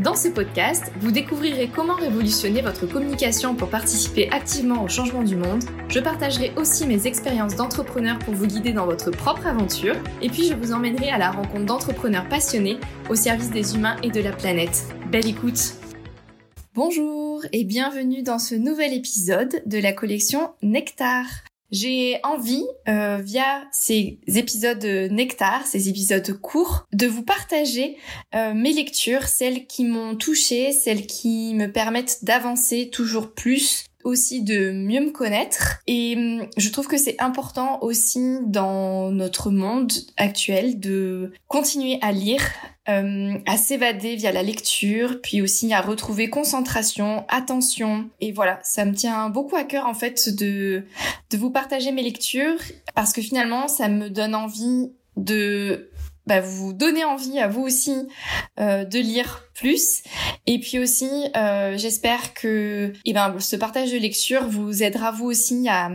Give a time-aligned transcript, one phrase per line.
[0.00, 5.34] Dans ce podcast, vous découvrirez comment révolutionner votre communication pour participer activement au changement du
[5.34, 5.64] monde.
[5.88, 9.96] Je partagerai aussi mes expériences d'entrepreneur pour vous guider dans votre propre aventure.
[10.22, 12.78] Et puis je vous emmènerai à la rencontre d'entrepreneurs passionnés
[13.10, 14.84] au service des humains et de la planète.
[15.10, 15.74] Belle écoute
[16.74, 21.24] Bonjour et bienvenue dans ce nouvel épisode de la collection Nectar.
[21.70, 27.96] J'ai envie, euh, via ces épisodes Nectar, ces épisodes courts, de vous partager
[28.34, 34.42] euh, mes lectures, celles qui m'ont touchée, celles qui me permettent d'avancer toujours plus aussi
[34.42, 39.92] de mieux me connaître et hum, je trouve que c'est important aussi dans notre monde
[40.16, 42.42] actuel de continuer à lire,
[42.88, 48.08] euh, à s'évader via la lecture, puis aussi à retrouver concentration, attention.
[48.20, 50.84] Et voilà, ça me tient beaucoup à cœur en fait de,
[51.30, 52.60] de vous partager mes lectures
[52.94, 55.90] parce que finalement ça me donne envie de
[56.28, 58.06] bah, vous donner envie à vous aussi
[58.60, 60.02] euh, de lire plus.
[60.50, 65.26] Et puis aussi, euh, j'espère que eh ben, ce partage de lecture vous aidera vous
[65.26, 65.90] aussi à,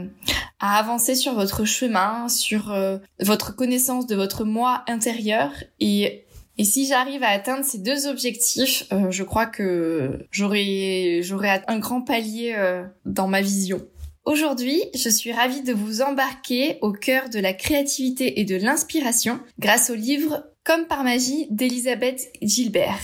[0.60, 5.52] à avancer sur votre chemin, sur euh, votre connaissance de votre moi intérieur.
[5.80, 6.26] Et,
[6.60, 11.24] et si j'arrive à atteindre ces deux objectifs, euh, je crois que j'aurai
[11.68, 13.82] un grand palier euh, dans ma vision.
[14.24, 19.40] Aujourd'hui, je suis ravie de vous embarquer au cœur de la créativité et de l'inspiration
[19.58, 23.00] grâce au livre Comme par magie d'Elisabeth Gilbert.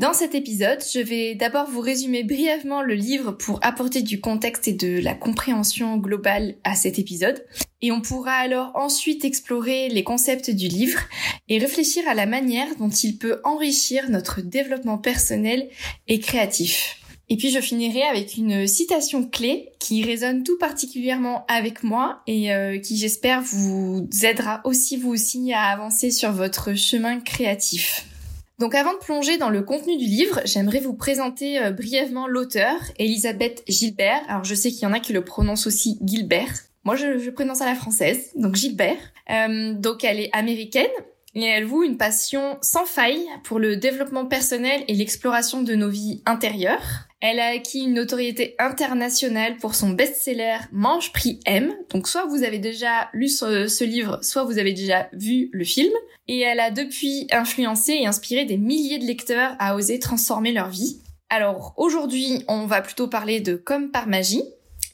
[0.00, 4.66] Dans cet épisode, je vais d'abord vous résumer brièvement le livre pour apporter du contexte
[4.66, 7.44] et de la compréhension globale à cet épisode.
[7.82, 11.00] Et on pourra alors ensuite explorer les concepts du livre
[11.50, 15.68] et réfléchir à la manière dont il peut enrichir notre développement personnel
[16.08, 16.96] et créatif.
[17.28, 22.54] Et puis je finirai avec une citation clé qui résonne tout particulièrement avec moi et
[22.54, 28.06] euh, qui j'espère vous aidera aussi vous aussi à avancer sur votre chemin créatif.
[28.60, 32.74] Donc avant de plonger dans le contenu du livre, j'aimerais vous présenter euh, brièvement l'auteur,
[32.98, 34.20] Elisabeth Gilbert.
[34.28, 36.52] Alors je sais qu'il y en a qui le prononcent aussi Gilbert.
[36.84, 38.98] Moi je, je prononce à la française, donc Gilbert.
[39.30, 40.90] Euh, donc elle est américaine,
[41.34, 45.88] et elle voue une passion sans faille pour le développement personnel et l'exploration de nos
[45.88, 47.06] vies intérieures.
[47.20, 51.74] Elle a acquis une notoriété internationale pour son best-seller Mange Prix M.
[51.90, 55.92] Donc soit vous avez déjà lu ce, livre, soit vous avez déjà vu le film.
[56.28, 60.70] Et elle a depuis influencé et inspiré des milliers de lecteurs à oser transformer leur
[60.70, 61.00] vie.
[61.28, 64.42] Alors aujourd'hui, on va plutôt parler de Comme par magie.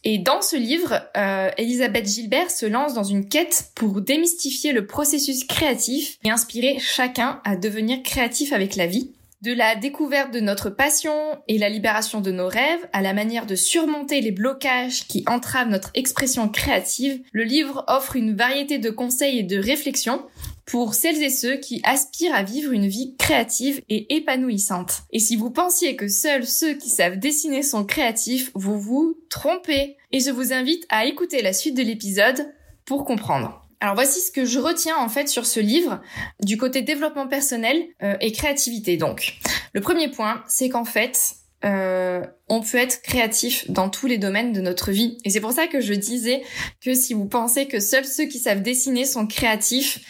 [0.09, 4.87] Et dans ce livre, euh, Elisabeth Gilbert se lance dans une quête pour démystifier le
[4.87, 9.11] processus créatif et inspirer chacun à devenir créatif avec la vie.
[9.43, 11.12] De la découverte de notre passion
[11.49, 15.71] et la libération de nos rêves à la manière de surmonter les blocages qui entravent
[15.71, 20.23] notre expression créative, le livre offre une variété de conseils et de réflexions
[20.66, 25.03] pour celles et ceux qui aspirent à vivre une vie créative et épanouissante.
[25.12, 29.97] Et si vous pensiez que seuls ceux qui savent dessiner sont créatifs, vous vous trompez.
[30.12, 32.53] Et je vous invite à écouter la suite de l'épisode
[32.84, 33.62] pour comprendre.
[33.81, 36.00] Alors voici ce que je retiens en fait sur ce livre
[36.43, 38.97] du côté développement personnel euh, et créativité.
[38.97, 39.38] Donc,
[39.75, 44.53] le premier point, c'est qu'en fait, euh, on peut être créatif dans tous les domaines
[44.53, 45.19] de notre vie.
[45.25, 46.43] Et c'est pour ça que je disais
[46.82, 50.00] que si vous pensez que seuls ceux qui savent dessiner sont créatifs,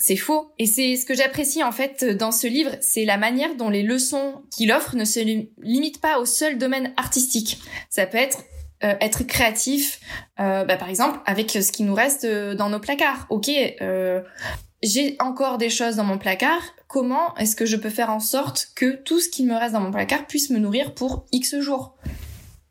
[0.00, 0.50] c'est faux.
[0.58, 3.82] Et c'est ce que j'apprécie en fait dans ce livre, c'est la manière dont les
[3.82, 5.20] leçons qu'il offre ne se
[5.62, 7.60] limitent pas au seul domaine artistique.
[7.90, 8.38] Ça peut être
[8.82, 10.00] euh, être créatif,
[10.40, 13.26] euh, bah, par exemple avec ce qui nous reste euh, dans nos placards.
[13.28, 13.50] Ok,
[14.82, 16.62] j'ai encore des choses dans mon placard.
[16.88, 19.80] Comment est-ce que je peux faire en sorte que tout ce qui me reste dans
[19.80, 21.94] mon placard puisse me nourrir pour X jours?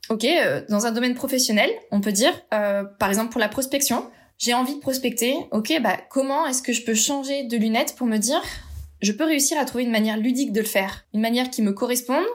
[0.09, 0.25] Ok,
[0.67, 4.79] dans un domaine professionnel, on peut dire, par exemple pour la prospection, j'ai envie de
[4.79, 5.35] prospecter.
[5.51, 8.41] Ok, bah comment est-ce que je peux changer de lunettes pour me dire
[9.01, 11.71] je peux réussir à trouver une manière ludique de le faire, une manière qui me
[11.71, 12.25] corresponde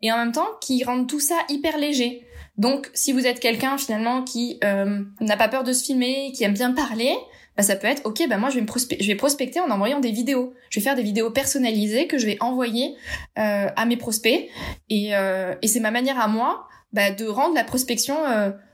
[0.00, 2.26] et en même temps qui rende tout ça hyper léger.
[2.56, 6.42] Donc, si vous êtes quelqu'un finalement qui euh, n'a pas peur de se filmer, qui
[6.42, 7.14] aime bien parler,
[7.54, 10.00] bah, ça peut être ok, bah moi je vais, me je vais prospecter en envoyant
[10.00, 10.54] des vidéos.
[10.70, 12.94] Je vais faire des vidéos personnalisées que je vais envoyer
[13.38, 14.48] euh, à mes prospects
[14.88, 18.16] et, euh, et c'est ma manière à moi bah, de rendre la prospection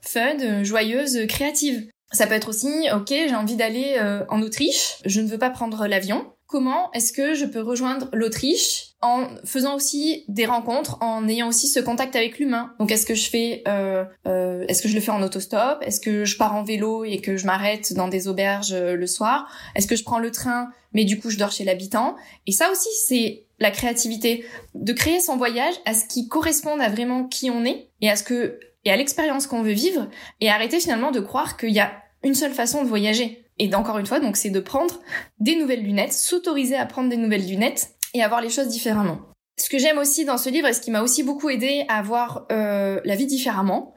[0.00, 1.88] fun, joyeuse, créative.
[2.12, 3.98] Ça peut être aussi ok, j'ai envie d'aller
[4.28, 6.26] en Autriche, je ne veux pas prendre l'avion.
[6.52, 11.66] Comment est-ce que je peux rejoindre l'Autriche en faisant aussi des rencontres, en ayant aussi
[11.66, 12.74] ce contact avec l'humain?
[12.78, 15.78] Donc est-ce que je fais, euh, euh, est-ce que je le fais en autostop?
[15.80, 19.06] Est-ce que je pars en vélo et que je m'arrête dans des auberges euh, le
[19.06, 19.50] soir?
[19.74, 22.16] Est-ce que je prends le train mais du coup je dors chez l'habitant?
[22.46, 24.44] Et ça aussi c'est la créativité,
[24.74, 28.16] de créer son voyage à ce qui corresponde à vraiment qui on est et à
[28.16, 30.08] ce que et à l'expérience qu'on veut vivre
[30.42, 33.44] et arrêter finalement de croire qu'il y a une seule façon de voyager.
[33.58, 35.00] Et encore une fois, donc c'est de prendre
[35.38, 39.20] des nouvelles lunettes, s'autoriser à prendre des nouvelles lunettes et à voir les choses différemment.
[39.58, 42.02] Ce que j'aime aussi dans ce livre et ce qui m'a aussi beaucoup aidé à
[42.02, 43.94] voir euh, la vie différemment,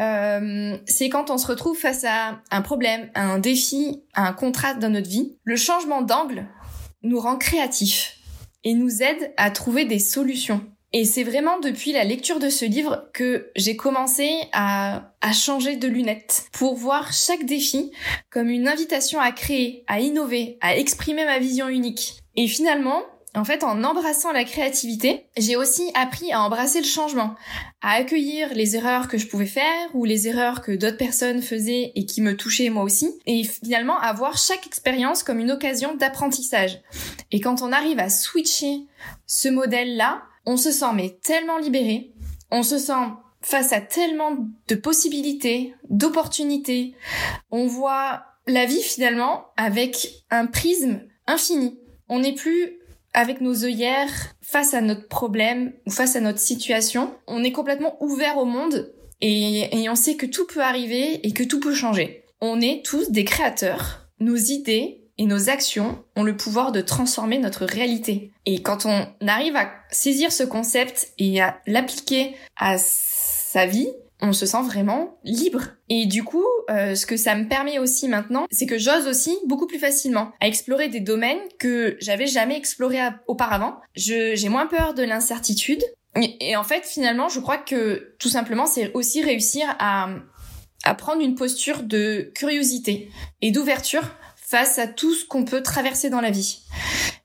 [0.00, 4.32] euh, c'est quand on se retrouve face à un problème, à un défi, à un
[4.32, 6.46] contraste dans notre vie, le changement d'angle
[7.02, 8.18] nous rend créatifs
[8.64, 10.60] et nous aide à trouver des solutions.
[10.92, 15.76] Et c'est vraiment depuis la lecture de ce livre que j'ai commencé à, à changer
[15.76, 17.92] de lunettes pour voir chaque défi
[18.30, 22.20] comme une invitation à créer, à innover, à exprimer ma vision unique.
[22.36, 23.02] Et finalement,
[23.34, 27.34] en fait, en embrassant la créativité, j'ai aussi appris à embrasser le changement,
[27.82, 31.92] à accueillir les erreurs que je pouvais faire ou les erreurs que d'autres personnes faisaient
[31.94, 35.94] et qui me touchaient moi aussi, et finalement à voir chaque expérience comme une occasion
[35.94, 36.80] d'apprentissage.
[37.30, 38.86] Et quand on arrive à switcher
[39.26, 42.14] ce modèle-là, on se sent mais tellement libéré,
[42.50, 43.12] on se sent
[43.42, 44.34] face à tellement
[44.66, 46.94] de possibilités, d'opportunités,
[47.50, 51.78] on voit la vie finalement avec un prisme infini.
[52.08, 52.78] On n'est plus
[53.12, 57.14] avec nos œillères face à notre problème ou face à notre situation.
[57.26, 61.32] On est complètement ouvert au monde et, et on sait que tout peut arriver et
[61.32, 62.24] que tout peut changer.
[62.40, 64.08] On est tous des créateurs.
[64.18, 68.30] Nos idées, et nos actions ont le pouvoir de transformer notre réalité.
[68.46, 73.88] Et quand on arrive à saisir ce concept et à l'appliquer à sa vie,
[74.20, 75.62] on se sent vraiment libre.
[75.88, 79.36] Et du coup, euh, ce que ça me permet aussi maintenant, c'est que j'ose aussi
[79.46, 83.76] beaucoup plus facilement à explorer des domaines que j'avais jamais explorés auparavant.
[83.94, 85.82] j'ai moins peur de l'incertitude.
[86.40, 90.08] Et, en fait, finalement, je crois que tout simplement, c'est aussi réussir à,
[90.82, 93.10] à prendre une posture de curiosité
[93.40, 94.02] et d'ouverture
[94.48, 96.62] face à tout ce qu'on peut traverser dans la vie.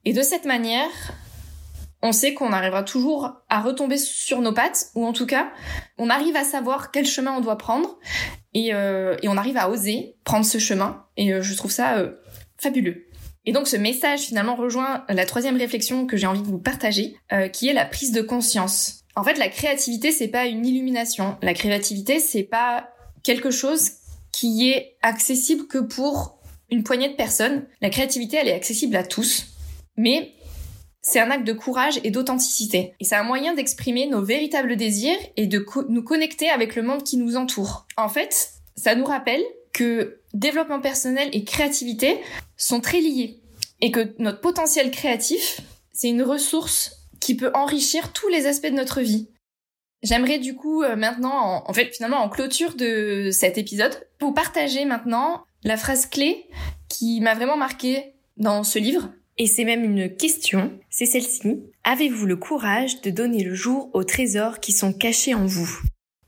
[0.04, 0.90] Et de cette manière,
[2.02, 5.54] on sait qu'on arrivera toujours à retomber sur nos pattes, ou en tout cas,
[5.98, 7.98] on arrive à savoir quel chemin on doit prendre,
[8.54, 12.12] et, euh, on arrive à oser prendre ce chemin, et euh, je trouve ça euh,
[12.58, 13.08] fabuleux.
[13.46, 17.18] Et donc ce message finalement rejoint la troisième réflexion que j'ai envie de vous partager,
[17.52, 19.04] qui est la prise de conscience.
[19.18, 21.36] En fait, la créativité, c'est pas une illumination.
[21.42, 22.88] La créativité, c'est pas
[23.22, 23.92] quelque chose
[24.31, 26.38] qui est accessible que pour
[26.74, 27.66] une poignée de personnes.
[27.81, 29.46] La créativité, elle est accessible à tous,
[29.96, 30.34] mais
[31.02, 32.96] c'est un acte de courage et d'authenticité.
[33.00, 37.04] Et c'est un moyen d'exprimer nos véritables désirs et de nous connecter avec le monde
[37.04, 37.86] qui nous entoure.
[37.96, 42.20] En fait, ça nous rappelle que développement personnel et créativité
[42.58, 43.40] sont très liés
[43.81, 45.62] et que notre potentiel créatif,
[45.92, 49.30] c'est une ressource qui peut enrichir tous les aspects de notre vie.
[50.02, 54.86] J'aimerais du coup euh, maintenant, en, fait finalement en clôture de cet épisode, vous partager
[54.86, 56.45] maintenant la phrase clé
[56.89, 59.12] qui m'a vraiment marqué dans ce livre.
[59.38, 61.63] Et c'est même une question, c'est celle-ci.
[61.83, 65.69] Avez-vous le courage de donner le jour aux trésors qui sont cachés en vous?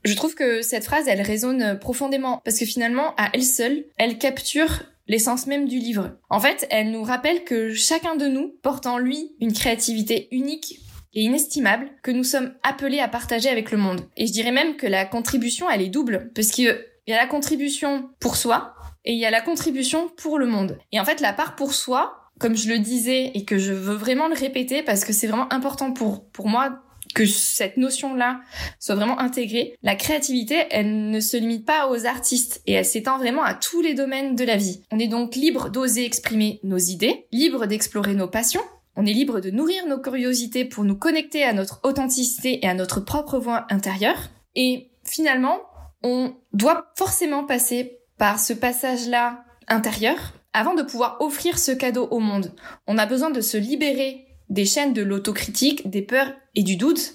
[0.04, 4.18] Je trouve que cette phrase, elle résonne profondément parce que finalement, à elle seule, elle
[4.18, 6.16] capture l'essence même du livre.
[6.30, 10.80] En fait, elle nous rappelle que chacun de nous porte en lui une créativité unique
[11.14, 14.02] et inestimable que nous sommes appelés à partager avec le monde.
[14.16, 16.76] Et je dirais même que la contribution, elle est double, parce qu'il
[17.06, 18.74] y a la contribution pour soi,
[19.06, 20.78] et il y a la contribution pour le monde.
[20.92, 23.94] Et en fait, la part pour soi, comme je le disais et que je veux
[23.94, 26.82] vraiment le répéter parce que c'est vraiment important pour, pour moi
[27.14, 28.40] que cette notion-là
[28.78, 29.74] soit vraiment intégrée.
[29.82, 33.80] La créativité, elle ne se limite pas aux artistes et elle s'étend vraiment à tous
[33.80, 34.82] les domaines de la vie.
[34.90, 38.60] On est donc libre d'oser exprimer nos idées, libre d'explorer nos passions,
[38.96, 42.74] on est libre de nourrir nos curiosités pour nous connecter à notre authenticité et à
[42.74, 44.30] notre propre voix intérieure.
[44.54, 45.60] Et finalement,
[46.02, 52.18] on doit forcément passer par ce passage-là intérieur avant de pouvoir offrir ce cadeau au
[52.18, 52.54] monde.
[52.86, 57.14] On a besoin de se libérer des chaînes de l'autocritique, des peurs et du doute.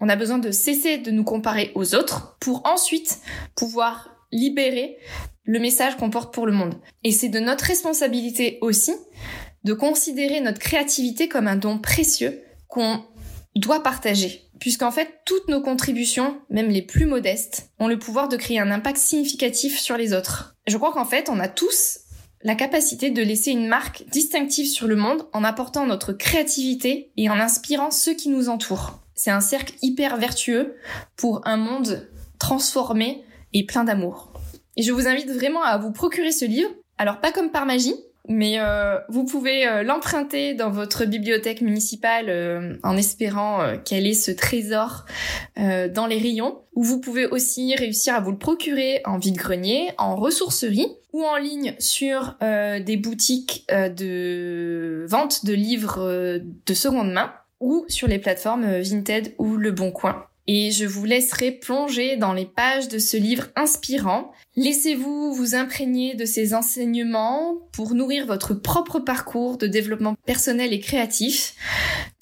[0.00, 3.20] On a besoin de cesser de nous comparer aux autres pour ensuite
[3.56, 4.98] pouvoir libérer
[5.44, 6.74] le message qu'on porte pour le monde.
[7.02, 8.92] Et c'est de notre responsabilité aussi
[9.64, 13.04] de considérer notre créativité comme un don précieux qu'on
[13.56, 14.45] doit partager.
[14.60, 18.70] Puisqu'en fait, toutes nos contributions, même les plus modestes, ont le pouvoir de créer un
[18.70, 20.54] impact significatif sur les autres.
[20.66, 22.00] Je crois qu'en fait, on a tous
[22.42, 27.28] la capacité de laisser une marque distinctive sur le monde en apportant notre créativité et
[27.28, 29.00] en inspirant ceux qui nous entourent.
[29.14, 30.76] C'est un cercle hyper vertueux
[31.16, 32.08] pour un monde
[32.38, 34.32] transformé et plein d'amour.
[34.76, 36.70] Et je vous invite vraiment à vous procurer ce livre.
[36.98, 37.96] Alors pas comme par magie,
[38.28, 44.14] mais euh, vous pouvez euh, l'emprunter dans votre bibliothèque municipale euh, en espérant qu'elle ait
[44.14, 45.04] ce trésor
[45.56, 46.62] dans les rayons.
[46.74, 51.36] Ou vous pouvez aussi réussir à vous le procurer en vide-grenier, en ressourcerie ou en
[51.36, 58.80] ligne sur des boutiques de vente de livres de seconde main ou sur les plateformes
[58.80, 63.16] Vinted ou Le Bon Coin et je vous laisserai plonger dans les pages de ce
[63.16, 64.32] livre inspirant.
[64.58, 70.80] Laissez-vous vous imprégner de ces enseignements pour nourrir votre propre parcours de développement personnel et
[70.80, 71.54] créatif.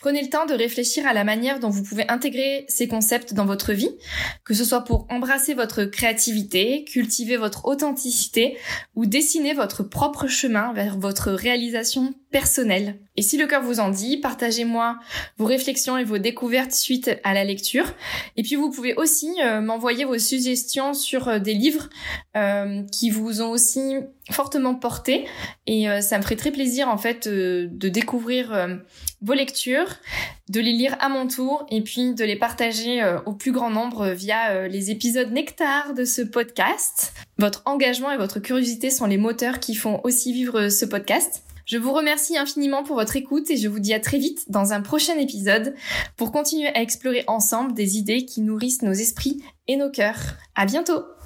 [0.04, 3.46] Prenez le temps de réfléchir à la manière dont vous pouvez intégrer ces concepts dans
[3.46, 3.96] votre vie,
[4.44, 8.58] que ce soit pour embrasser votre créativité, cultiver votre authenticité
[8.96, 12.98] ou dessiner votre propre chemin vers votre réalisation personnelle.
[13.16, 14.98] Et si le cœur vous en dit, partagez-moi
[15.38, 17.94] vos réflexions et vos découvertes suite à la lecture.
[18.36, 21.88] Et puis vous pouvez aussi euh, m'envoyer vos suggestions sur euh, des livres
[22.36, 23.96] euh, qui vous ont aussi
[24.30, 25.26] fortement porté.
[25.66, 28.52] Et ça me ferait très plaisir en fait de découvrir
[29.24, 29.88] vos lectures,
[30.50, 33.70] de les lire à mon tour et puis de les partager euh, au plus grand
[33.70, 37.14] nombre via euh, les épisodes nectar de ce podcast.
[37.38, 41.42] Votre engagement et votre curiosité sont les moteurs qui font aussi vivre ce podcast.
[41.64, 44.74] Je vous remercie infiniment pour votre écoute et je vous dis à très vite dans
[44.74, 45.74] un prochain épisode
[46.18, 50.36] pour continuer à explorer ensemble des idées qui nourrissent nos esprits et nos cœurs.
[50.54, 51.04] À bientôt!